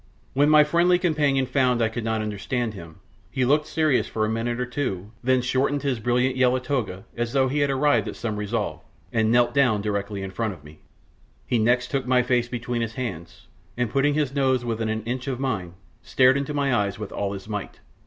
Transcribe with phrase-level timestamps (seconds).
[0.33, 4.29] When my friendly companion found I could not understand him, he looked serious for a
[4.29, 8.15] minute or two, then shortened his brilliant yellow toga, as though he had arrived at
[8.15, 8.81] some resolve,
[9.13, 10.79] and knelt down directly in front of me.
[11.45, 13.45] He next took my face between his hands,
[13.77, 17.33] and putting his nose within an inch of mine, stared into my eyes with all
[17.33, 17.79] his might.